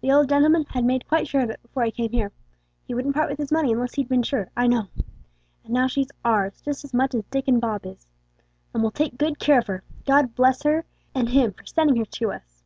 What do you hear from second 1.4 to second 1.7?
of it